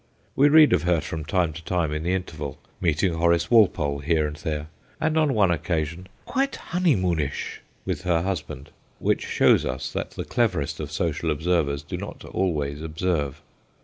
[0.35, 4.25] We read of her from time to time in the interval, meeting Horace Walpole here
[4.25, 4.67] and there,
[4.99, 9.63] dancing and supping, and on one occasion 'quite honey moonish' with her husband which shows
[9.63, 13.43] us that the cleverest of social observers do not always observe.